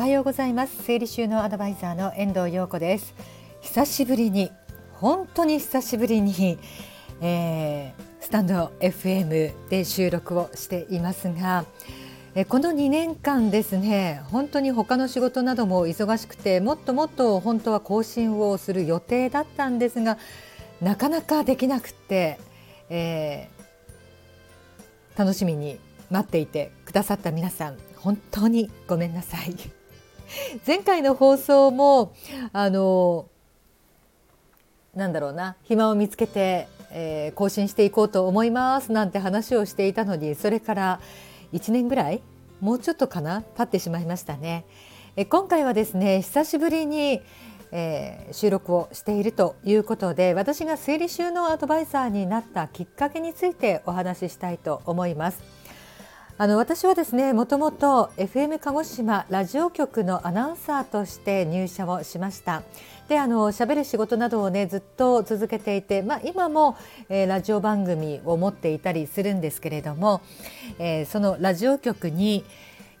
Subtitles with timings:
[0.00, 0.82] おはようございます。
[0.82, 3.14] 整理収納アドバイザーの遠藤陽子です。
[3.60, 4.50] 久しぶりに
[4.94, 6.58] 本当に久しぶりに、
[7.20, 11.66] えー、スタンド FM で収録をしていますが
[12.48, 20.16] この2年間ですね本当に他の仕事なども忙しくてもっともっと本当は更新をする予定だったんですが
[20.80, 22.40] なかなかできなくて、
[22.88, 25.78] えー、楽しみに
[26.08, 29.79] 待っていてくださった皆さん本当にごめんなさい。
[30.66, 32.12] 前回の放送も
[32.52, 33.26] あの
[34.94, 41.00] なんだろうな暇を見つけて、えー、更新していこうと思いますなんて話をしていたのにそれから
[41.52, 42.22] 1年ぐらい
[42.60, 44.66] もうちょっとかな経ってしまいましたね。
[45.16, 47.20] え今回はですね久しぶりに、
[47.72, 55.59] えー、収録をしているということで私が整理収納アドバイザーになったきっかけについてお話ししたいと思います。
[56.40, 62.62] あの私はですねもともと FM 鹿児島ラジオ局のアナウンサーとして入社をしました。
[63.10, 66.78] であの喋る仕事などをねずっと続けていて、まあ、今も、
[67.10, 70.22] えー、ラジオ番組を持っていたりするんですけれども、
[70.78, 72.42] えー、そのラジオ局に、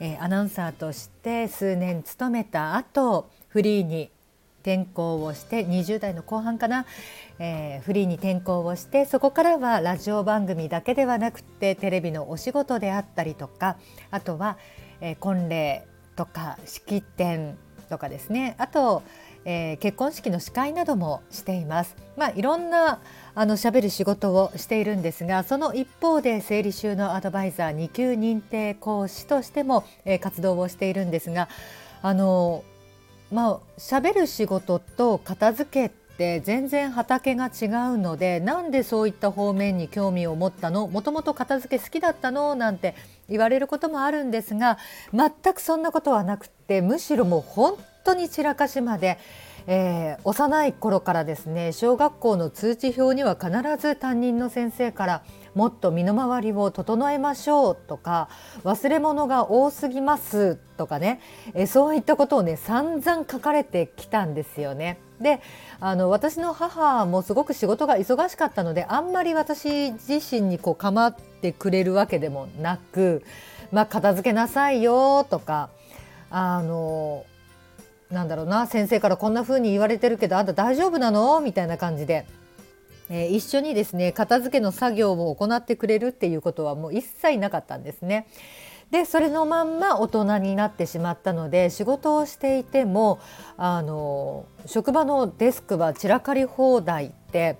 [0.00, 4.10] えー、アナウンサーとして数年勤めた後フリーに
[4.62, 6.86] 転校をして20代の後半かな、
[7.38, 13.76] えー、フリーに転校をしてそこからはラジオ番組だけではなくてテレビのお仕事であったりとか
[14.10, 14.58] あとは、
[15.00, 15.86] えー、婚礼
[16.16, 17.56] とか式典
[17.88, 19.02] とかですねあと、
[19.44, 21.96] えー、結婚式の司会などもしています。
[22.16, 23.00] まあ、いろんな
[23.34, 31.48] あの喋る仕事をしているんですがその一方で整理収納アドバイザー2級認定講師としても、えー、活動をしているんですが
[32.02, 32.64] あの
[33.32, 40.88] まあ喋る仕事と片付けって全然畑が違うのでなんでそういった方面に興味を持ったの？
[40.88, 42.54] もともと片付け好きだったの？
[42.54, 42.94] なんて
[43.28, 44.78] 言われることもあるんですが
[45.12, 49.18] 全くそんなことはなくてむしろもう本当に散らかしまで、
[49.66, 55.22] えー、幼い頃からですね小学校の通知表には必ず担任の先生から
[55.58, 58.28] もっと身の回りを整えましょうとか
[58.62, 61.20] 忘れ物が多すぎますとかね
[61.52, 65.00] えそういったことをね散々書かれてきたんですよね。
[65.20, 65.40] で
[65.80, 73.24] あの私の母もすごく仕事が忙しかったのであんまり私自身にこう構ってくれるわけでもなく、
[73.72, 75.70] まあ、片付けなさいよとか
[76.30, 77.24] あの
[78.12, 81.40] なんだろうな先生からこんな風に言われてるけどあんた大丈夫なの？
[81.40, 82.26] みたいな感じで
[83.10, 88.26] えー、一緒にですね片付けの作業を行ってくれるっていうことはもう一切なかったんですね。
[88.90, 93.18] でそれのまんま大人になってしまったので仕事をしていても
[93.58, 97.58] あの職場のデスクは散らかり放題って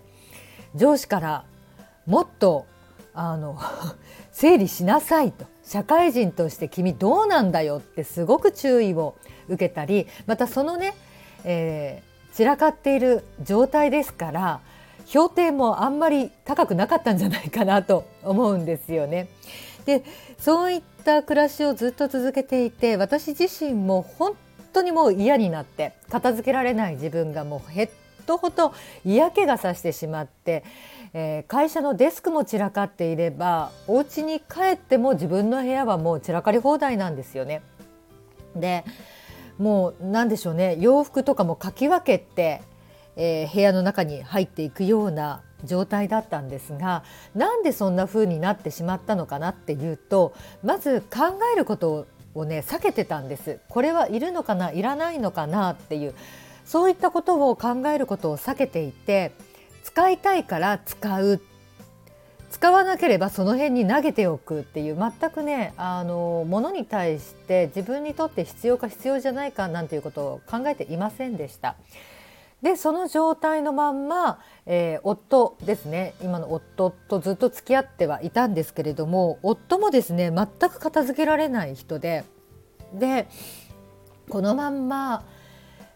[0.74, 1.44] 上司から
[2.06, 2.64] もっと
[3.12, 3.58] あの
[4.32, 9.14] 整理しなさいと社会人として君どうなんだよってすごく注意を
[9.48, 10.94] 受けたりまたそのね、
[11.44, 14.60] えー、散らかっている状態ですから
[15.08, 19.28] 評定もあんまり高くなかったんじゃないかなと思うんですよね。
[19.86, 20.04] で
[20.38, 24.34] そういった暮らしをずっと続けていて私自身も本
[24.74, 27.90] 当にもう嫌になって片付けられない自分がもうヘッ
[28.26, 28.74] ドほど
[29.06, 30.62] 嫌気がさしてしまって、
[31.14, 37.62] えー、会社のデスクも散らかっていればお家に帰っても自分の部屋はもう散らかり放題なんですよね。
[38.54, 38.84] で
[39.58, 42.60] もう何でしょうね洋服とかもかき分けて
[43.18, 47.02] えー、部屋の中に入っていくような状態だったんですが
[47.34, 56.14] なんでそんな風になってしまったのかなっていうとまず考えることをね避けてたんですこれはいるのかないらないのかなっていう
[56.64, 59.32] そういったことを考えることを避けていて
[59.82, 61.40] 使いたいから使う
[62.50, 71.76] 使わなければその辺に投げておくっていう全くねあのものに対して自分にとって必要か必要じゃないかなんていうことを考えていませんでした。
[72.62, 82.24] でその状態のまんま、えー、夫ですね今の夫とずっと付き合ってはいたんですけれども夫もですね全く片付けられない人で
[82.92, 83.28] で
[84.28, 85.24] このまんま、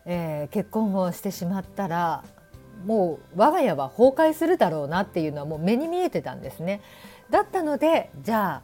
[0.07, 2.23] えー、結婚をしてしまったら
[2.87, 6.81] もう我が家は崩壊するだろうなっていうのはもう目に見えてたんですね。
[7.31, 8.63] だったのでじゃ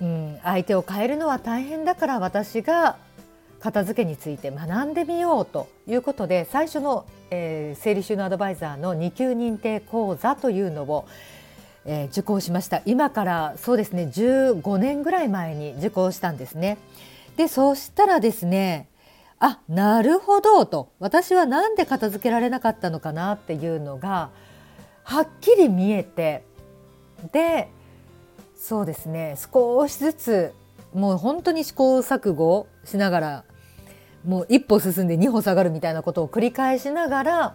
[0.00, 2.96] あ、うん、相手を変えるのは大変だから私が
[3.66, 11.08] 片付けについて学んでみようということで最初の、えー、整理収納アドバイザーの2級認定講座というのを、
[11.84, 16.78] えー、受講しました今からそうですね15年ぐらい前に受講したんですね。
[17.36, 18.88] でそうしたらですね
[19.40, 24.30] あなるほどと私は何で片付けられなかったのかなっていうのが
[25.02, 26.44] はっきり見えて
[27.32, 27.68] で
[28.56, 30.54] そうですね少しずつ
[30.94, 33.44] もう本当に試行錯誤しながら
[34.24, 37.54] もう一歩進んで二歩下がるみたいなことを繰り返しながら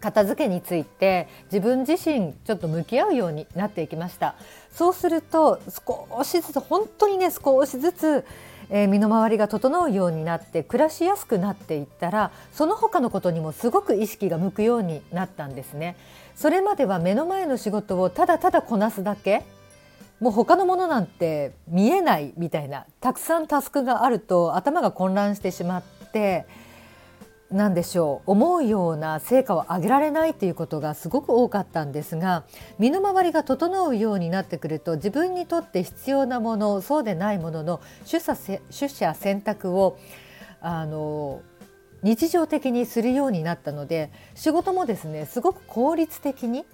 [0.00, 4.36] 片付けについて自分自身ちょっと向き合うようになっていきました。
[4.70, 8.24] そうすると少しずつ本当にね少しずつ、
[8.70, 15.96] えー、身の回りが整うようになって暮らしやすくなっていったらその他のことにもすごく意識が向くようになったんですね。
[16.36, 19.42] それまでは目の前の仕事をただただこなすだけ
[20.20, 25.82] もう他のものなんて見えないみたいなたくさんタスクがあると頭が混乱してしまっ
[26.12, 26.46] て
[27.50, 32.44] 何でしょう思うような成果を上げられないということがすごく多かったんですが
[32.78, 39.98] 身の回りが整うようになってくると自分にとって必要なものそうでないものの取捨取捨選択を
[40.60, 41.40] あの
[42.02, 46.66] 日常的にするようになったので仕事もですねすごく効率的に、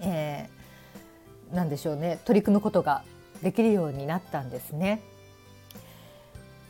[0.00, 0.61] えー、
[1.52, 3.02] 何でしょうね取り組むことが
[3.42, 5.02] できるようになったんですね。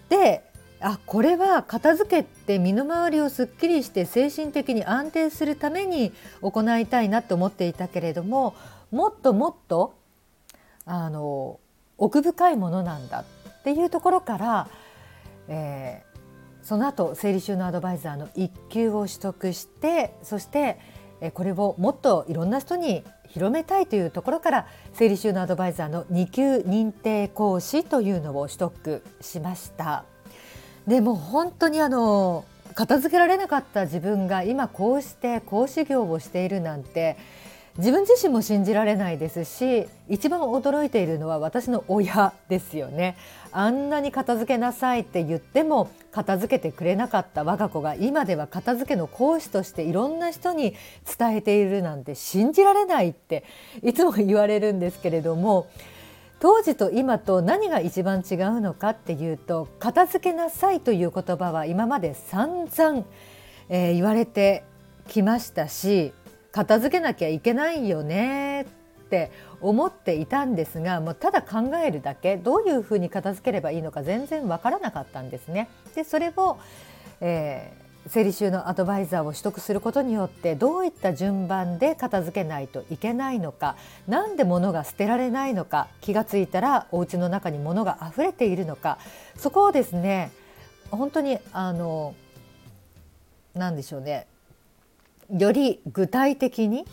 [0.08, 0.44] で
[0.80, 8.54] あこれは片付けって身の回りをすっきりして精神的に安定するために行いたいなと思っていたけれども
[8.90, 9.94] もっともっと
[10.84, 11.60] あの
[11.98, 14.68] 奥深いものなんだっていうところから、
[15.46, 20.78] えー、その後整理収納アドバイザーの1級を取得してそして
[21.34, 30.04] これをもっといろんな人に広めたいというところから整理収納アドバイザーの2級認定講師というのを取得しました。
[30.86, 32.44] でも本当にあの
[32.74, 37.16] 片付けられなかった自分が今こうして講師業をしているなんて
[37.78, 43.16] 自分自身も信じられないですし一番驚いているのは私の親ですよね。
[43.50, 50.74] あんなに片付けなさいって言っても片付けてくれなかった我が子が今では片付けの講師としていろんな人に
[51.18, 53.44] 伝えているなんて信じられないって
[53.82, 55.68] いつも言われるんですけれども
[56.40, 63.04] 当時と今と何が一番違うのかっていうと片付けなさいという言葉は今まで散々、
[63.68, 64.64] えー、言われて
[65.08, 66.12] きましたし
[66.52, 68.64] 片付けなきゃいけないよねっ
[69.10, 75.68] て思っていたんですがもうただ考えるだけどういうふうに片付ければいいのか全然わからなかったんですね。
[75.94, 76.58] でそれを、
[77.20, 77.72] え
[78.08, 83.76] 整理収納アドバイザーを取得することによってどういった順番で片付けないといけないのか
[84.08, 88.98] 何で物が捨てられないのか気がついたらお家の中に物が溢れているのか
[89.36, 90.32] そこをですね
[90.90, 92.16] 本当にあの
[93.54, 94.26] 何でしょうね
[95.36, 96.84] より具体的に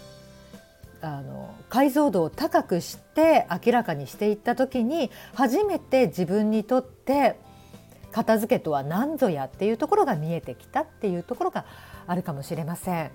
[1.01, 7.37] あの解像度を高くして明らかにしていった時に初めて自分にとって
[8.11, 11.65] 片付けとは何ぞやっていうところが見えてきたっていうところが
[12.07, 13.11] あるかもしれません。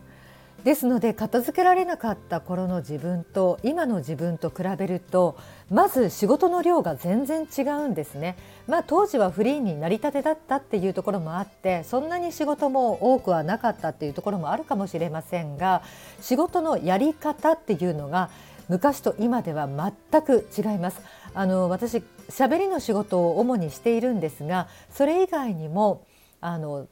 [0.63, 5.37] ですので片付けられなかった頃の自分と今の自分と比べると
[5.71, 8.37] まず仕事の量が全然違うんですね。
[8.67, 15.83] まあ当時はフリーになりたてだったっていうところもあってそんなに仕事も多くはなかったっていうところもあるかもしれませんが
[16.21, 18.31] 仕事のやり方っていうのが
[18.69, 21.01] 昔と今では全く違います。
[21.35, 26.07] あの私喋りの仕事を主にしているんですがそれ以外にも
[26.41, 26.87] あの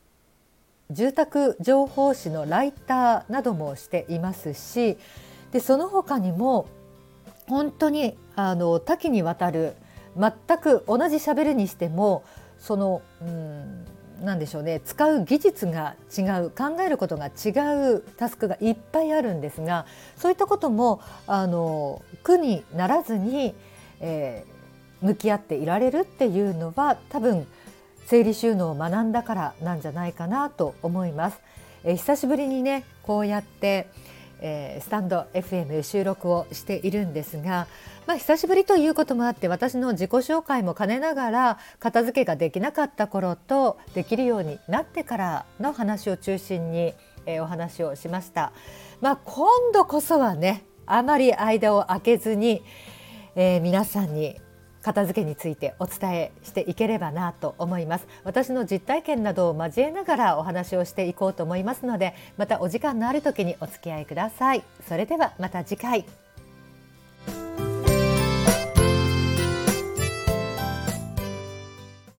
[0.93, 4.99] 住宅情報誌のライターなどもしていますし
[5.53, 6.67] でその他にも
[7.49, 9.75] 本当にあの多岐にわたる
[10.17, 12.25] 全く同じ喋るにしても
[12.59, 13.87] そのうん
[14.23, 17.51] 何でしょうね使う技術が違う考えることが違
[17.93, 19.85] うタスクがいっぱいあるんですが
[20.17, 23.55] そういったこともあの苦にならずに、
[24.01, 27.47] えー、向き合っていられるっていうのは多分
[28.07, 31.41] 整理収納を学んだからなんじゃないかなと思います。
[31.85, 33.89] えー、久しぶりにねこうやって、
[34.41, 37.67] えー、スタンド FM 収録をしているんですが、
[38.07, 46.95] まあ、久しぶりということもあって私の自己紹介も兼ねながら片付けができなかった頃とできるようになってからの話を中心に、
[47.27, 48.53] えー、お話をしました。
[49.01, 52.63] まあ、今度こそはねあまり間を空けずに、
[53.35, 54.41] えー、皆さんに
[54.83, 58.07] 片付けについてお伝えしていければなと思います。
[58.25, 64.63] 私の実体験などを交えながらお話をしていこうと思いますのでまたお時間のある時にお付き合いください。
[64.89, 66.22] それではまた次回。